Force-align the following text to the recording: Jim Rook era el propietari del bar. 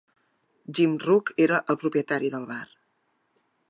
Jim 0.79 0.95
Rook 1.03 1.31
era 1.47 1.61
el 1.75 1.81
propietari 1.85 2.35
del 2.37 2.53
bar. 2.55 2.63